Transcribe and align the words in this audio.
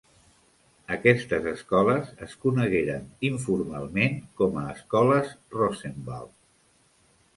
Aquestes 0.95 1.49
escoles 1.51 2.09
es 2.27 2.33
conegueren 2.45 3.05
informalment 3.29 4.17
com 4.41 4.59
a 4.63 4.67
Escoles 4.73 5.33
Rosenwald. 5.61 6.35